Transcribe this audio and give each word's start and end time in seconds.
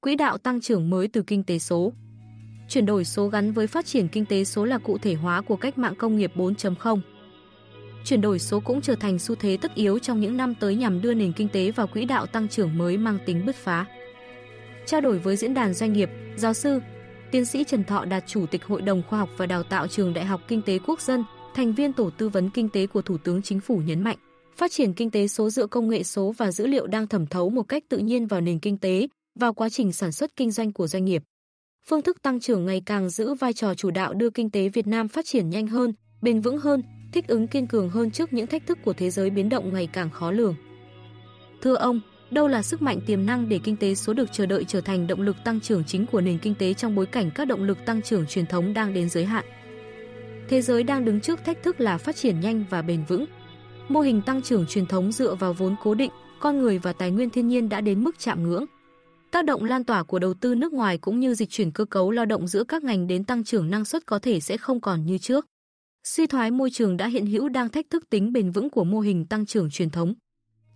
quỹ 0.00 0.16
đạo 0.16 0.38
tăng 0.38 0.60
trưởng 0.60 0.90
mới 0.90 1.08
từ 1.08 1.22
kinh 1.22 1.42
tế 1.42 1.58
số. 1.58 1.92
Chuyển 2.68 2.86
đổi 2.86 3.04
số 3.04 3.28
gắn 3.28 3.52
với 3.52 3.66
phát 3.66 3.86
triển 3.86 4.08
kinh 4.08 4.24
tế 4.24 4.44
số 4.44 4.64
là 4.64 4.78
cụ 4.78 4.98
thể 4.98 5.14
hóa 5.14 5.42
của 5.42 5.56
cách 5.56 5.78
mạng 5.78 5.94
công 5.98 6.16
nghiệp 6.16 6.32
4.0. 6.36 7.00
Chuyển 8.04 8.20
đổi 8.20 8.38
số 8.38 8.60
cũng 8.60 8.80
trở 8.80 8.94
thành 8.94 9.18
xu 9.18 9.34
thế 9.34 9.58
tất 9.60 9.74
yếu 9.74 9.98
trong 9.98 10.20
những 10.20 10.36
năm 10.36 10.54
tới 10.60 10.74
nhằm 10.74 11.02
đưa 11.02 11.14
nền 11.14 11.32
kinh 11.32 11.48
tế 11.48 11.70
vào 11.70 11.86
quỹ 11.86 12.04
đạo 12.04 12.26
tăng 12.26 12.48
trưởng 12.48 12.78
mới 12.78 12.96
mang 12.96 13.18
tính 13.26 13.46
bứt 13.46 13.56
phá. 13.56 13.86
Trao 14.86 15.00
đổi 15.00 15.18
với 15.18 15.36
diễn 15.36 15.54
đàn 15.54 15.74
doanh 15.74 15.92
nghiệp, 15.92 16.10
giáo 16.36 16.54
sư, 16.54 16.80
tiến 17.30 17.44
sĩ 17.44 17.64
Trần 17.64 17.84
Thọ 17.84 18.04
đạt 18.04 18.24
Chủ 18.26 18.46
tịch 18.46 18.64
Hội 18.64 18.82
đồng 18.82 19.02
Khoa 19.08 19.18
học 19.18 19.28
và 19.36 19.46
Đào 19.46 19.62
tạo 19.62 19.86
Trường 19.86 20.14
Đại 20.14 20.24
học 20.24 20.40
Kinh 20.48 20.62
tế 20.62 20.78
Quốc 20.86 21.00
dân, 21.00 21.24
thành 21.54 21.72
viên 21.72 21.92
Tổ 21.92 22.10
tư 22.10 22.28
vấn 22.28 22.50
Kinh 22.50 22.68
tế 22.68 22.86
của 22.86 23.02
Thủ 23.02 23.18
tướng 23.18 23.42
Chính 23.42 23.60
phủ 23.60 23.76
nhấn 23.76 24.04
mạnh, 24.04 24.16
phát 24.56 24.72
triển 24.72 24.94
kinh 24.94 25.10
tế 25.10 25.28
số 25.28 25.50
dựa 25.50 25.66
công 25.66 25.88
nghệ 25.88 26.02
số 26.02 26.34
và 26.36 26.52
dữ 26.52 26.66
liệu 26.66 26.86
đang 26.86 27.06
thẩm 27.06 27.26
thấu 27.26 27.50
một 27.50 27.62
cách 27.62 27.84
tự 27.88 27.98
nhiên 27.98 28.26
vào 28.26 28.40
nền 28.40 28.58
kinh 28.58 28.78
tế, 28.78 29.08
vào 29.38 29.54
quá 29.54 29.68
trình 29.68 29.92
sản 29.92 30.12
xuất 30.12 30.36
kinh 30.36 30.50
doanh 30.50 30.72
của 30.72 30.86
doanh 30.86 31.04
nghiệp. 31.04 31.22
Phương 31.88 32.02
thức 32.02 32.22
tăng 32.22 32.40
trưởng 32.40 32.66
ngày 32.66 32.82
càng 32.86 33.10
giữ 33.10 33.34
vai 33.34 33.52
trò 33.52 33.74
chủ 33.74 33.90
đạo 33.90 34.14
đưa 34.14 34.30
kinh 34.30 34.50
tế 34.50 34.68
Việt 34.68 34.86
Nam 34.86 35.08
phát 35.08 35.24
triển 35.26 35.50
nhanh 35.50 35.66
hơn, 35.66 35.92
bền 36.22 36.40
vững 36.40 36.58
hơn, 36.58 36.82
thích 37.12 37.28
ứng 37.28 37.48
kiên 37.48 37.66
cường 37.66 37.90
hơn 37.90 38.10
trước 38.10 38.32
những 38.32 38.46
thách 38.46 38.66
thức 38.66 38.78
của 38.84 38.92
thế 38.92 39.10
giới 39.10 39.30
biến 39.30 39.48
động 39.48 39.72
ngày 39.72 39.88
càng 39.92 40.10
khó 40.10 40.30
lường. 40.30 40.54
Thưa 41.62 41.74
ông, 41.74 42.00
đâu 42.30 42.48
là 42.48 42.62
sức 42.62 42.82
mạnh 42.82 43.00
tiềm 43.06 43.26
năng 43.26 43.48
để 43.48 43.60
kinh 43.64 43.76
tế 43.76 43.94
số 43.94 44.12
được 44.12 44.28
chờ 44.32 44.46
đợi 44.46 44.64
trở 44.64 44.80
thành 44.80 45.06
động 45.06 45.20
lực 45.20 45.36
tăng 45.44 45.60
trưởng 45.60 45.84
chính 45.84 46.06
của 46.06 46.20
nền 46.20 46.38
kinh 46.38 46.54
tế 46.54 46.74
trong 46.74 46.94
bối 46.94 47.06
cảnh 47.06 47.30
các 47.34 47.44
động 47.44 47.62
lực 47.62 47.78
tăng 47.86 48.02
trưởng 48.02 48.26
truyền 48.26 48.46
thống 48.46 48.74
đang 48.74 48.94
đến 48.94 49.08
giới 49.08 49.24
hạn? 49.24 49.44
Thế 50.48 50.62
giới 50.62 50.82
đang 50.82 51.04
đứng 51.04 51.20
trước 51.20 51.44
thách 51.44 51.62
thức 51.62 51.80
là 51.80 51.98
phát 51.98 52.16
triển 52.16 52.40
nhanh 52.40 52.64
và 52.70 52.82
bền 52.82 53.04
vững. 53.08 53.24
Mô 53.88 54.00
hình 54.00 54.22
tăng 54.22 54.42
trưởng 54.42 54.66
truyền 54.66 54.86
thống 54.86 55.12
dựa 55.12 55.34
vào 55.34 55.52
vốn 55.52 55.76
cố 55.82 55.94
định, 55.94 56.10
con 56.40 56.58
người 56.58 56.78
và 56.78 56.92
tài 56.92 57.10
nguyên 57.10 57.30
thiên 57.30 57.48
nhiên 57.48 57.68
đã 57.68 57.80
đến 57.80 58.04
mức 58.04 58.18
chạm 58.18 58.42
ngưỡng. 58.42 58.64
Tác 59.30 59.44
động 59.44 59.64
lan 59.64 59.84
tỏa 59.84 60.02
của 60.02 60.18
đầu 60.18 60.34
tư 60.34 60.54
nước 60.54 60.72
ngoài 60.72 60.98
cũng 60.98 61.20
như 61.20 61.34
dịch 61.34 61.50
chuyển 61.50 61.70
cơ 61.70 61.84
cấu 61.84 62.10
lao 62.10 62.26
động 62.26 62.48
giữa 62.48 62.64
các 62.64 62.84
ngành 62.84 63.06
đến 63.06 63.24
tăng 63.24 63.44
trưởng 63.44 63.70
năng 63.70 63.84
suất 63.84 64.06
có 64.06 64.18
thể 64.18 64.40
sẽ 64.40 64.56
không 64.56 64.80
còn 64.80 65.04
như 65.06 65.18
trước. 65.18 65.46
Suy 66.04 66.26
thoái 66.26 66.50
môi 66.50 66.70
trường 66.70 66.96
đã 66.96 67.06
hiện 67.06 67.26
hữu 67.26 67.48
đang 67.48 67.68
thách 67.68 67.90
thức 67.90 68.10
tính 68.10 68.32
bền 68.32 68.50
vững 68.50 68.70
của 68.70 68.84
mô 68.84 69.00
hình 69.00 69.26
tăng 69.26 69.46
trưởng 69.46 69.70
truyền 69.70 69.90
thống. 69.90 70.14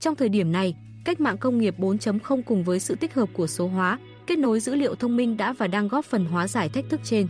Trong 0.00 0.14
thời 0.14 0.28
điểm 0.28 0.52
này, 0.52 0.74
cách 1.04 1.20
mạng 1.20 1.38
công 1.38 1.58
nghiệp 1.58 1.74
4.0 1.78 2.42
cùng 2.46 2.64
với 2.64 2.80
sự 2.80 2.94
tích 2.94 3.14
hợp 3.14 3.28
của 3.32 3.46
số 3.46 3.68
hóa, 3.68 3.98
kết 4.27 4.38
nối 4.38 4.60
dữ 4.60 4.74
liệu 4.74 4.94
thông 4.94 5.16
minh 5.16 5.36
đã 5.36 5.52
và 5.52 5.66
đang 5.66 5.88
góp 5.88 6.05
phần 6.05 6.24
hóa 6.24 6.48
giải 6.48 6.68
thách 6.68 6.84
thức 6.88 7.00
trên. 7.05 7.27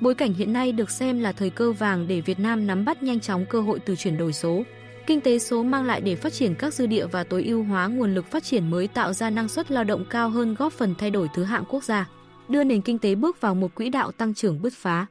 Bối 0.00 0.14
cảnh 0.14 0.32
hiện 0.32 0.52
nay 0.52 0.72
được 0.72 0.90
xem 0.90 1.20
là 1.20 1.32
thời 1.32 1.50
cơ 1.50 1.72
vàng 1.72 2.08
để 2.08 2.20
Việt 2.20 2.38
Nam 2.38 2.66
nắm 2.66 2.84
bắt 2.84 3.02
nhanh 3.02 3.20
chóng 3.20 3.46
cơ 3.50 3.60
hội 3.60 3.78
từ 3.78 3.96
chuyển 3.96 4.16
đổi 4.16 4.32
số. 4.32 4.62
Kinh 5.10 5.20
tế 5.20 5.38
số 5.38 5.62
mang 5.62 5.84
lại 5.84 6.00
để 6.00 6.16
phát 6.16 6.32
triển 6.32 6.54
các 6.54 6.74
dư 6.74 6.86
địa 6.86 7.06
và 7.06 7.24
tối 7.24 7.44
ưu 7.44 7.62
hóa 7.62 7.86
nguồn 7.86 8.14
lực 8.14 8.26
phát 8.30 8.44
triển 8.44 8.70
mới 8.70 8.88
tạo 8.88 9.12
ra 9.12 9.30
năng 9.30 9.48
suất 9.48 9.70
lao 9.70 9.84
động 9.84 10.04
cao 10.10 10.30
hơn 10.30 10.54
góp 10.54 10.72
phần 10.72 10.94
thay 10.98 11.10
đổi 11.10 11.28
thứ 11.34 11.44
hạng 11.44 11.64
quốc 11.68 11.84
gia, 11.84 12.08
đưa 12.48 12.64
nền 12.64 12.82
kinh 12.82 12.98
tế 12.98 13.14
bước 13.14 13.40
vào 13.40 13.54
một 13.54 13.74
quỹ 13.74 13.88
đạo 13.88 14.12
tăng 14.12 14.34
trưởng 14.34 14.62
bứt 14.62 14.72
phá. 14.72 15.06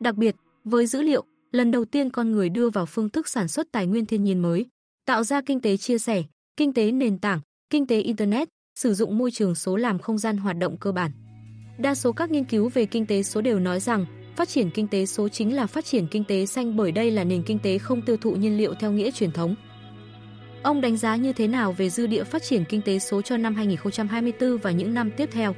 Đặc 0.00 0.14
biệt, 0.14 0.36
với 0.64 0.86
dữ 0.86 1.02
liệu, 1.02 1.24
lần 1.52 1.70
đầu 1.70 1.84
tiên 1.84 2.10
con 2.10 2.32
người 2.32 2.48
đưa 2.48 2.70
vào 2.70 2.86
phương 2.86 3.08
thức 3.08 3.28
sản 3.28 3.48
xuất 3.48 3.66
tài 3.72 3.86
nguyên 3.86 4.06
thiên 4.06 4.24
nhiên 4.24 4.42
mới, 4.42 4.66
tạo 5.06 5.24
ra 5.24 5.40
kinh 5.40 5.60
tế 5.60 5.76
chia 5.76 5.98
sẻ, 5.98 6.22
kinh 6.56 6.72
tế 6.72 6.92
nền 6.92 7.18
tảng, 7.18 7.40
kinh 7.70 7.86
tế 7.86 8.00
internet, 8.00 8.48
sử 8.74 8.94
dụng 8.94 9.18
môi 9.18 9.30
trường 9.30 9.54
số 9.54 9.76
làm 9.76 9.98
không 9.98 10.18
gian 10.18 10.36
hoạt 10.36 10.56
động 10.58 10.76
cơ 10.76 10.92
bản. 10.92 11.10
Đa 11.78 11.94
số 11.94 12.12
các 12.12 12.30
nghiên 12.30 12.44
cứu 12.44 12.68
về 12.68 12.86
kinh 12.86 13.06
tế 13.06 13.22
số 13.22 13.40
đều 13.40 13.58
nói 13.58 13.80
rằng 13.80 14.06
Phát 14.36 14.48
triển 14.48 14.70
kinh 14.70 14.88
tế 14.88 15.06
số 15.06 15.28
chính 15.28 15.56
là 15.56 15.66
phát 15.66 15.84
triển 15.84 16.06
kinh 16.06 16.24
tế 16.24 16.46
xanh 16.46 16.76
bởi 16.76 16.92
đây 16.92 17.10
là 17.10 17.24
nền 17.24 17.42
kinh 17.42 17.58
tế 17.58 17.78
không 17.78 18.02
tiêu 18.02 18.16
thụ 18.16 18.32
nhiên 18.32 18.56
liệu 18.56 18.74
theo 18.74 18.92
nghĩa 18.92 19.10
truyền 19.10 19.32
thống. 19.32 19.54
Ông 20.62 20.80
đánh 20.80 20.96
giá 20.96 21.16
như 21.16 21.32
thế 21.32 21.48
nào 21.48 21.72
về 21.72 21.90
dư 21.90 22.06
địa 22.06 22.24
phát 22.24 22.42
triển 22.42 22.64
kinh 22.68 22.82
tế 22.82 22.98
số 22.98 23.22
cho 23.22 23.36
năm 23.36 23.54
2024 23.54 24.58
và 24.58 24.70
những 24.70 24.94
năm 24.94 25.10
tiếp 25.16 25.28
theo? 25.32 25.54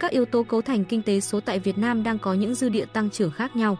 Các 0.00 0.10
yếu 0.10 0.24
tố 0.24 0.42
cấu 0.42 0.62
thành 0.62 0.84
kinh 0.84 1.02
tế 1.02 1.20
số 1.20 1.40
tại 1.40 1.58
Việt 1.58 1.78
Nam 1.78 2.02
đang 2.02 2.18
có 2.18 2.34
những 2.34 2.54
dư 2.54 2.68
địa 2.68 2.84
tăng 2.84 3.10
trưởng 3.10 3.30
khác 3.30 3.56
nhau. 3.56 3.78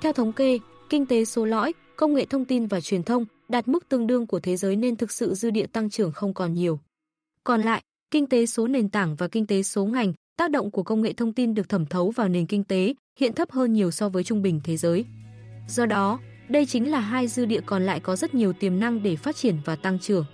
Theo 0.00 0.12
thống 0.12 0.32
kê, 0.32 0.58
kinh 0.90 1.06
tế 1.06 1.24
số 1.24 1.44
lõi, 1.44 1.72
công 1.96 2.14
nghệ 2.14 2.24
thông 2.24 2.44
tin 2.44 2.66
và 2.66 2.80
truyền 2.80 3.02
thông 3.02 3.24
đạt 3.48 3.68
mức 3.68 3.88
tương 3.88 4.06
đương 4.06 4.26
của 4.26 4.40
thế 4.40 4.56
giới 4.56 4.76
nên 4.76 4.96
thực 4.96 5.12
sự 5.12 5.34
dư 5.34 5.50
địa 5.50 5.66
tăng 5.66 5.90
trưởng 5.90 6.12
không 6.12 6.34
còn 6.34 6.54
nhiều. 6.54 6.80
Còn 7.44 7.60
lại, 7.60 7.82
kinh 8.10 8.26
tế 8.26 8.46
số 8.46 8.66
nền 8.66 8.88
tảng 8.88 9.16
và 9.16 9.28
kinh 9.28 9.46
tế 9.46 9.62
số 9.62 9.84
ngành, 9.84 10.12
tác 10.40 10.50
động 10.50 10.70
của 10.70 10.82
công 10.82 11.02
nghệ 11.02 11.12
thông 11.12 11.32
tin 11.32 11.54
được 11.54 11.68
thẩm 11.68 11.86
thấu 11.86 12.10
vào 12.10 12.28
nền 12.28 12.46
kinh 12.46 12.64
tế, 12.64 12.94
hiện 13.18 13.32
thấp 13.32 13.50
hơn 13.50 13.72
nhiều 13.72 13.90
so 13.90 14.08
với 14.08 14.24
trung 14.24 14.42
bình 14.42 14.60
thế 14.64 14.76
giới. 14.76 15.04
Do 15.68 15.86
đó, 15.86 16.18
đây 16.48 16.66
chính 16.66 16.90
là 16.90 17.00
hai 17.00 17.28
dư 17.28 17.44
địa 17.44 17.60
còn 17.66 17.82
lại 17.82 18.00
có 18.00 18.16
rất 18.16 18.34
nhiều 18.34 18.52
tiềm 18.52 18.80
năng 18.80 19.02
để 19.02 19.16
phát 19.16 19.36
triển 19.36 19.56
và 19.64 19.76
tăng 19.76 19.98
trưởng. 19.98 20.24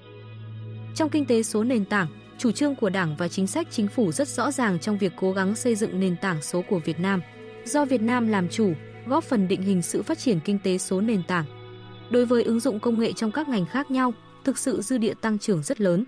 Trong 0.94 1.10
kinh 1.10 1.26
tế 1.26 1.42
số 1.42 1.64
nền 1.64 1.84
tảng, 1.84 2.06
chủ 2.38 2.52
trương 2.52 2.74
của 2.74 2.90
Đảng 2.90 3.16
và 3.16 3.28
chính 3.28 3.46
sách 3.46 3.68
chính 3.70 3.88
phủ 3.88 4.12
rất 4.12 4.28
rõ 4.28 4.50
ràng 4.50 4.78
trong 4.78 4.98
việc 4.98 5.12
cố 5.16 5.32
gắng 5.32 5.54
xây 5.54 5.74
dựng 5.74 6.00
nền 6.00 6.16
tảng 6.22 6.42
số 6.42 6.62
của 6.68 6.78
Việt 6.78 7.00
Nam. 7.00 7.20
Do 7.64 7.84
Việt 7.84 8.02
Nam 8.02 8.28
làm 8.28 8.48
chủ, 8.48 8.72
góp 9.06 9.24
phần 9.24 9.48
định 9.48 9.62
hình 9.62 9.82
sự 9.82 10.02
phát 10.02 10.18
triển 10.18 10.40
kinh 10.44 10.58
tế 10.58 10.78
số 10.78 11.00
nền 11.00 11.22
tảng. 11.22 11.44
Đối 12.10 12.26
với 12.26 12.42
ứng 12.42 12.60
dụng 12.60 12.80
công 12.80 13.00
nghệ 13.00 13.12
trong 13.12 13.32
các 13.32 13.48
ngành 13.48 13.66
khác 13.66 13.90
nhau, 13.90 14.12
thực 14.44 14.58
sự 14.58 14.80
dư 14.80 14.98
địa 14.98 15.14
tăng 15.14 15.38
trưởng 15.38 15.62
rất 15.62 15.80
lớn. 15.80 16.04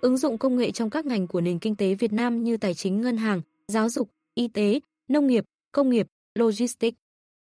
Ứng 0.00 0.16
dụng 0.16 0.38
công 0.38 0.56
nghệ 0.56 0.70
trong 0.70 0.90
các 0.90 1.06
ngành 1.06 1.26
của 1.26 1.40
nền 1.40 1.58
kinh 1.58 1.76
tế 1.76 1.94
Việt 1.94 2.12
Nam 2.12 2.44
như 2.44 2.56
tài 2.56 2.74
chính 2.74 3.00
ngân 3.00 3.16
hàng, 3.16 3.40
giáo 3.68 3.88
dục, 3.88 4.08
y 4.34 4.48
tế, 4.48 4.80
nông 5.08 5.26
nghiệp, 5.26 5.44
công 5.72 5.90
nghiệp, 5.90 6.06
logistics. 6.34 6.96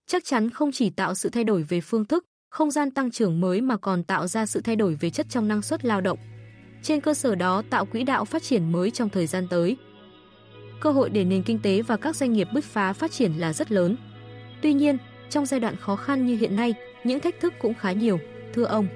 Chắc 0.06 0.25
chắn 0.25 0.50
không 0.50 0.72
chỉ 0.72 0.91
tạo 0.91 1.15
sự 1.15 1.28
thay 1.28 1.44
đổi 1.44 1.62
về 1.62 1.81
phương 1.81 2.05
thức, 2.05 2.25
không 2.50 2.71
gian 2.71 2.91
tăng 2.91 3.10
trưởng 3.10 3.41
mới 3.41 3.60
mà 3.60 3.77
còn 3.77 4.05
tạo 4.05 4.27
ra 4.27 4.47
sự 4.47 4.60
thay 4.60 4.77
đổi 4.77 4.94
về 4.94 5.10
chất 5.10 5.27
trong 5.31 5.49
năng 5.49 5.62
suất 5.62 5.84
lao 5.84 6.00
động. 6.00 6.19
Trên 6.82 7.00
cơ 7.00 7.15
sở 7.15 7.34
đó 7.34 7.62
tạo 7.71 7.84
quỹ 7.84 8.05
đạo 8.05 8.25
phát 8.25 8.43
triển 8.43 8.72
mới 8.72 8.91
trong 8.91 9.09
thời 9.09 9.26
gian 9.26 9.47
tới. 9.50 9.76
Cơ 10.81 10.91
hội 10.91 11.11
để 11.11 11.25
nền 11.25 11.43
kinh 11.43 11.59
tế 11.62 11.82
và 11.82 11.97
các 11.97 12.16
doanh 12.16 12.32
nghiệp 12.32 12.49
bứt 12.55 12.65
phá 12.65 12.93
phát 12.93 13.12
triển 13.12 13.32
là 13.32 13.53
rất 13.53 13.72
lớn. 13.72 13.97
Tuy 14.62 14.75
nhiên, 14.75 14.99
trong 15.31 15.47
giai 15.47 15.61
đoạn 15.61 15.76
khó 15.76 15.97
khăn 15.97 16.26
như 16.26 16.37
hiện 16.37 16.56
nay, 16.56 16.75
những 17.05 17.21
thách 17.21 17.41
thức 17.41 17.55
cũng 17.61 17.75
khá 17.75 17.93
nhiều, 17.93 18.19
thưa 18.55 18.65
ông. 18.65 18.87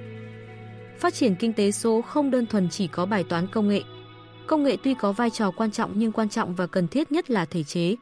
Phát 0.99 1.13
triển 1.13 1.35
kinh 1.35 1.53
tế 1.53 1.71
số 1.71 2.01
không 2.01 2.31
đơn 2.31 2.45
thuần 2.45 2.69
chỉ 2.69 2.87
có 2.87 3.05
bài 3.05 3.23
toán 3.23 3.47
công 3.47 3.67
nghệ. 3.67 3.81
Công 4.47 4.63
nghệ 4.63 4.77
tuy 4.83 4.93
có 4.93 5.11
vai 5.11 5.29
trò 5.29 5.51
quan 5.51 5.71
trọng 5.71 5.91
nhưng 5.95 6.11
quan 6.11 6.29
trọng 6.29 6.55
và 6.55 6.67
cần 6.67 6.87
thiết 6.87 7.11
nhất 7.11 7.29
là 7.29 7.45
thể 7.45 7.63
chế. 7.63 7.95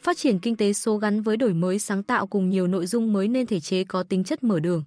Phát 0.00 0.18
triển 0.18 0.38
kinh 0.38 0.56
tế 0.56 0.72
số 0.72 0.96
gắn 0.96 1.22
với 1.22 1.36
đổi 1.36 1.54
mới 1.54 1.78
sáng 1.78 2.02
tạo 2.02 2.26
cùng 2.26 2.50
nhiều 2.50 2.66
nội 2.66 2.86
dung 2.86 3.12
mới 3.12 3.28
nên 3.28 3.46
thể 3.46 3.60
chế 3.60 3.84
có 3.84 4.02
tính 4.02 4.24
chất 4.24 4.44
mở 4.44 4.60
đường. 4.60 4.84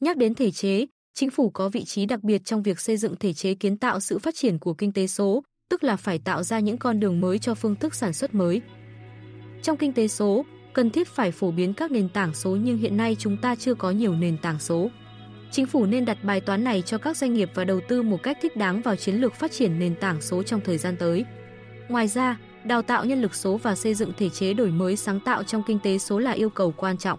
Nhắc 0.00 0.16
đến 0.16 0.34
thể 0.34 0.50
chế, 0.50 0.86
chính 1.14 1.30
phủ 1.30 1.50
có 1.50 1.68
vị 1.68 1.84
trí 1.84 2.06
đặc 2.06 2.22
biệt 2.22 2.44
trong 2.44 2.62
việc 2.62 2.80
xây 2.80 2.96
dựng 2.96 3.16
thể 3.16 3.32
chế 3.32 3.54
kiến 3.54 3.76
tạo 3.76 4.00
sự 4.00 4.18
phát 4.18 4.34
triển 4.34 4.58
của 4.58 4.74
kinh 4.74 4.92
tế 4.92 5.06
số, 5.06 5.42
tức 5.70 5.84
là 5.84 5.96
phải 5.96 6.18
tạo 6.18 6.42
ra 6.42 6.60
những 6.60 6.78
con 6.78 7.00
đường 7.00 7.20
mới 7.20 7.38
cho 7.38 7.54
phương 7.54 7.76
thức 7.76 7.94
sản 7.94 8.12
xuất 8.12 8.34
mới. 8.34 8.60
Trong 9.62 9.76
kinh 9.76 9.92
tế 9.92 10.08
số, 10.08 10.44
cần 10.72 10.90
thiết 10.90 11.08
phải 11.08 11.32
phổ 11.32 11.50
biến 11.50 11.74
các 11.74 11.90
nền 11.90 12.08
tảng 12.08 12.34
số 12.34 12.56
nhưng 12.56 12.78
hiện 12.78 12.96
nay 12.96 13.16
chúng 13.18 13.36
ta 13.36 13.54
chưa 13.54 13.74
có 13.74 13.90
nhiều 13.90 14.14
nền 14.14 14.38
tảng 14.38 14.58
số. 14.58 14.90
Chính 15.50 15.66
phủ 15.66 15.86
nên 15.86 16.04
đặt 16.04 16.24
bài 16.24 16.40
toán 16.40 16.64
này 16.64 16.82
cho 16.82 16.98
các 16.98 17.16
doanh 17.16 17.34
nghiệp 17.34 17.50
và 17.54 17.64
đầu 17.64 17.80
tư 17.88 18.02
một 18.02 18.22
cách 18.22 18.38
thích 18.42 18.56
đáng 18.56 18.82
vào 18.82 18.96
chiến 18.96 19.14
lược 19.14 19.34
phát 19.34 19.52
triển 19.52 19.78
nền 19.78 19.94
tảng 19.94 20.20
số 20.20 20.42
trong 20.42 20.60
thời 20.60 20.78
gian 20.78 20.96
tới. 20.96 21.24
Ngoài 21.88 22.08
ra, 22.08 22.38
đào 22.64 22.82
tạo 22.82 23.04
nhân 23.04 23.22
lực 23.22 23.34
số 23.34 23.56
và 23.56 23.74
xây 23.74 23.94
dựng 23.94 24.12
thể 24.16 24.28
chế 24.28 24.54
đổi 24.54 24.70
mới 24.70 24.96
sáng 24.96 25.20
tạo 25.20 25.42
trong 25.42 25.62
kinh 25.66 25.78
tế 25.78 25.98
số 25.98 26.18
là 26.18 26.30
yêu 26.30 26.50
cầu 26.50 26.74
quan 26.76 26.98
trọng. 26.98 27.18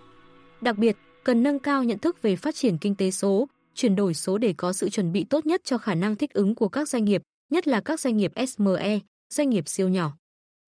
Đặc 0.61 0.77
biệt, 0.77 0.97
cần 1.23 1.43
nâng 1.43 1.59
cao 1.59 1.83
nhận 1.83 1.99
thức 1.99 2.21
về 2.21 2.35
phát 2.35 2.55
triển 2.55 2.77
kinh 2.77 2.95
tế 2.95 3.11
số, 3.11 3.47
chuyển 3.75 3.95
đổi 3.95 4.13
số 4.13 4.37
để 4.37 4.53
có 4.57 4.73
sự 4.73 4.89
chuẩn 4.89 5.11
bị 5.11 5.23
tốt 5.23 5.45
nhất 5.45 5.61
cho 5.63 5.77
khả 5.77 5.95
năng 5.95 6.15
thích 6.15 6.33
ứng 6.33 6.55
của 6.55 6.69
các 6.69 6.89
doanh 6.89 7.05
nghiệp, 7.05 7.21
nhất 7.49 7.67
là 7.67 7.81
các 7.81 7.99
doanh 7.99 8.17
nghiệp 8.17 8.31
SME, 8.47 8.99
doanh 9.29 9.49
nghiệp 9.49 9.67
siêu 9.67 9.89
nhỏ. 9.89 10.11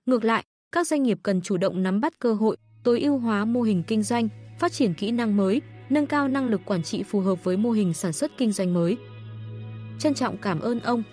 Ngược 0.05 0.23
lại, 0.23 0.43
các 0.71 0.87
doanh 0.87 1.03
nghiệp 1.03 1.19
cần 1.23 1.41
chủ 1.41 1.57
động 1.57 1.83
nắm 1.83 2.01
bắt 2.01 2.19
cơ 2.19 2.33
hội, 2.33 2.57
tối 2.83 3.01
ưu 3.01 3.17
hóa 3.17 3.45
mô 3.45 3.61
hình 3.61 3.83
kinh 3.87 4.03
doanh, 4.03 4.29
phát 4.59 4.71
triển 4.71 4.93
kỹ 4.93 5.11
năng 5.11 5.37
mới, 5.37 5.61
nâng 5.89 6.07
cao 6.07 6.27
năng 6.27 6.47
lực 6.49 6.61
quản 6.65 6.83
trị 6.83 7.03
phù 7.03 7.19
hợp 7.19 7.43
với 7.43 7.57
mô 7.57 7.71
hình 7.71 7.93
sản 7.93 8.13
xuất 8.13 8.31
kinh 8.37 8.51
doanh 8.51 8.73
mới. 8.73 8.97
Trân 9.99 10.13
trọng 10.13 10.37
cảm 10.37 10.59
ơn 10.59 10.79
ông 10.79 11.03